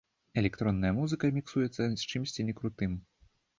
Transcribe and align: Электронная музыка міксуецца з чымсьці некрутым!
Электронная 0.41 0.91
музыка 1.01 1.31
міксуецца 1.37 1.77
з 1.77 2.09
чымсьці 2.11 2.49
некрутым! 2.51 3.01